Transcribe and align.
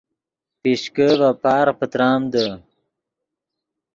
پیشکے 0.61 1.07
ڤے 1.19 1.29
پارغ 1.41 1.75
پتریمدے 1.79 2.47